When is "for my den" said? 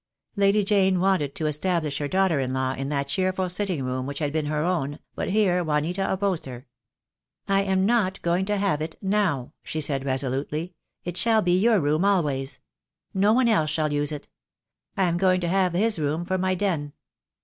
16.25-16.93